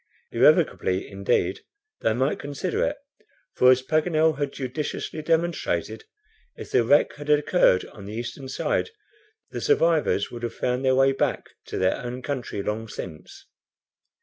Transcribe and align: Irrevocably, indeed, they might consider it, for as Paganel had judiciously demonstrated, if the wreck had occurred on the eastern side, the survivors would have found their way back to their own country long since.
Irrevocably, 0.31 1.07
indeed, 1.07 1.59
they 1.99 2.11
might 2.15 2.39
consider 2.39 2.83
it, 2.83 2.97
for 3.53 3.69
as 3.69 3.83
Paganel 3.83 4.39
had 4.39 4.51
judiciously 4.51 5.21
demonstrated, 5.21 6.05
if 6.55 6.71
the 6.71 6.83
wreck 6.83 7.13
had 7.17 7.29
occurred 7.29 7.85
on 7.85 8.05
the 8.05 8.13
eastern 8.15 8.49
side, 8.49 8.89
the 9.51 9.61
survivors 9.61 10.31
would 10.31 10.41
have 10.41 10.55
found 10.55 10.83
their 10.83 10.95
way 10.95 11.11
back 11.11 11.49
to 11.65 11.77
their 11.77 11.97
own 11.97 12.23
country 12.23 12.63
long 12.63 12.87
since. 12.87 13.45